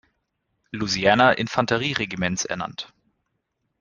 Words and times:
Louisiana-Infanterie-Regiments 0.71 2.45
ernannt. 2.45 2.91